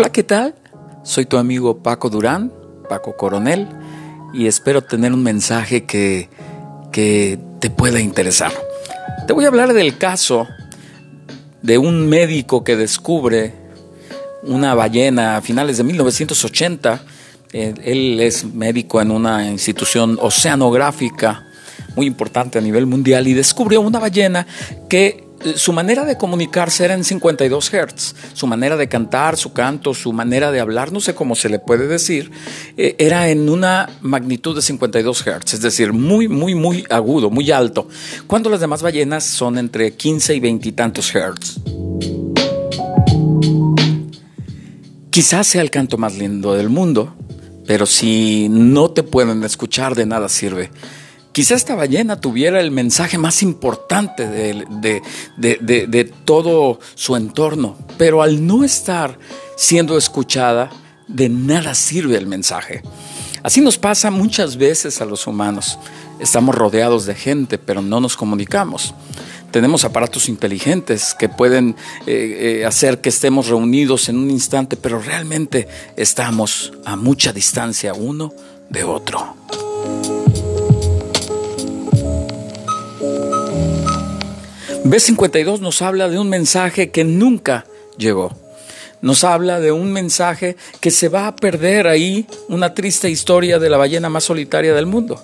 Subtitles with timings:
[0.00, 0.54] Hola, ¿qué tal?
[1.02, 2.50] Soy tu amigo Paco Durán,
[2.88, 3.68] Paco Coronel,
[4.32, 6.30] y espero tener un mensaje que,
[6.90, 8.50] que te pueda interesar.
[9.26, 10.48] Te voy a hablar del caso
[11.60, 13.52] de un médico que descubre
[14.42, 17.02] una ballena a finales de 1980.
[17.52, 21.46] Eh, él es médico en una institución oceanográfica
[21.94, 24.46] muy importante a nivel mundial y descubrió una ballena
[24.88, 29.94] que su manera de comunicarse era en 52 Hz, su manera de cantar, su canto,
[29.94, 32.30] su manera de hablar, no sé cómo se le puede decir,
[32.76, 37.50] eh, era en una magnitud de 52 Hz, es decir, muy, muy, muy agudo, muy
[37.50, 37.88] alto,
[38.26, 41.60] cuando las demás ballenas son entre 15 y 20 y tantos Hz.
[45.10, 47.14] Quizás sea el canto más lindo del mundo,
[47.66, 50.70] pero si no te pueden escuchar de nada sirve.
[51.40, 55.02] Quizá esta ballena tuviera el mensaje más importante de,
[55.38, 59.18] de, todo su entorno, pero al no estar
[59.56, 60.68] siendo escuchada,
[61.08, 62.82] de nada sirve el mensaje.
[63.42, 65.78] Así nos pasa muchas veces a los humanos.
[66.18, 68.92] Estamos rodeados de gente, pero no nos comunicamos.
[69.50, 71.74] Tenemos aparatos inteligentes que pueden
[72.06, 77.94] eh, eh, hacer que estemos reunidos en un instante, pero realmente estamos a mucha distancia
[77.94, 78.34] uno
[78.68, 80.19] de otro.
[84.90, 87.64] B52 nos habla de un mensaje que nunca
[87.96, 88.36] llegó.
[89.02, 93.70] Nos habla de un mensaje que se va a perder ahí, una triste historia de
[93.70, 95.22] la ballena más solitaria del mundo.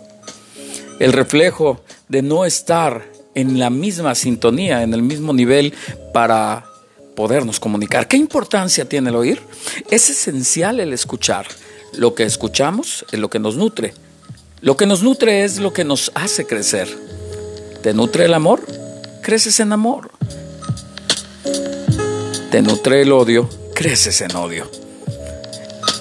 [1.01, 5.75] El reflejo de no estar en la misma sintonía, en el mismo nivel
[6.15, 6.65] para
[7.17, 8.07] podernos comunicar.
[8.07, 9.43] ¿Qué importancia tiene el oír?
[9.91, 11.49] Es esencial el escuchar.
[11.93, 13.95] Lo que escuchamos es lo que nos nutre.
[14.61, 16.89] Lo que nos nutre es lo que nos hace crecer.
[17.83, 18.86] ¿Te nutre el amor?
[19.27, 20.13] Creces en amor.
[22.53, 24.71] Te nutre el odio, creces en odio.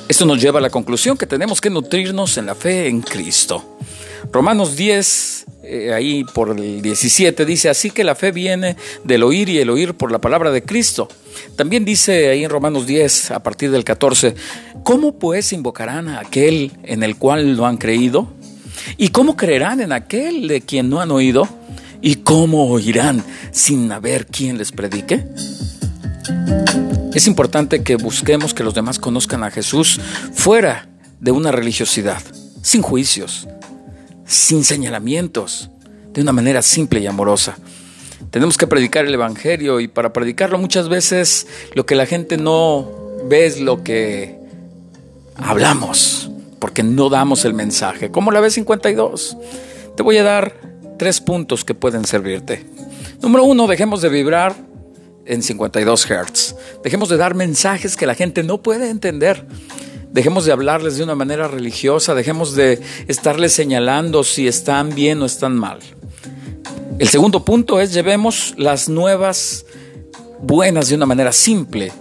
[0.07, 3.77] Esto nos lleva a la conclusión que tenemos que nutrirnos en la fe en Cristo.
[4.31, 9.49] Romanos 10, eh, ahí por el 17, dice, así que la fe viene del oír
[9.49, 11.09] y el oír por la palabra de Cristo.
[11.55, 14.35] También dice ahí en Romanos 10, a partir del 14,
[14.83, 18.27] ¿cómo pues invocarán a aquel en el cual no han creído?
[18.97, 21.49] ¿Y cómo creerán en aquel de quien no han oído?
[22.05, 25.25] ¿Y cómo oirán sin haber quien les predique?
[27.15, 29.99] Es importante que busquemos que los demás conozcan a Jesús
[30.31, 30.87] fuera
[31.19, 32.21] de una religiosidad,
[32.61, 33.47] sin juicios,
[34.23, 35.71] sin señalamientos,
[36.13, 37.57] de una manera simple y amorosa.
[38.29, 42.87] Tenemos que predicar el Evangelio y para predicarlo muchas veces lo que la gente no
[43.27, 44.37] ve es lo que
[45.37, 46.29] hablamos,
[46.59, 48.11] porque no damos el mensaje.
[48.11, 49.39] Como la B52.
[49.95, 52.65] Te voy a dar tres puntos que pueden servirte.
[53.21, 54.55] Número uno, dejemos de vibrar
[55.25, 56.55] en 52 Hz.
[56.83, 59.45] Dejemos de dar mensajes que la gente no puede entender.
[60.11, 65.25] Dejemos de hablarles de una manera religiosa, dejemos de estarles señalando si están bien o
[65.25, 65.79] están mal.
[66.99, 69.65] El segundo punto es llevemos las nuevas
[70.41, 71.91] buenas de una manera simple.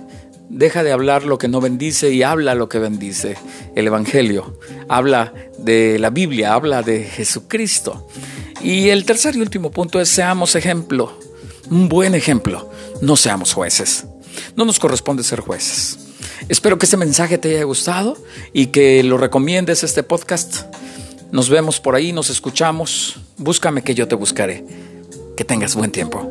[0.48, 3.36] Deja de hablar lo que no bendice y habla lo que bendice.
[3.74, 8.06] El Evangelio habla de la Biblia, habla de Jesucristo.
[8.64, 11.12] Y el tercer y último punto es seamos ejemplo,
[11.70, 12.70] un buen ejemplo,
[13.02, 14.06] no seamos jueces.
[14.56, 15.98] No nos corresponde ser jueces.
[16.48, 18.16] Espero que este mensaje te haya gustado
[18.54, 20.62] y que lo recomiendes este podcast.
[21.30, 23.20] Nos vemos por ahí, nos escuchamos.
[23.36, 24.64] Búscame que yo te buscaré.
[25.36, 26.22] Que tengas buen tiempo.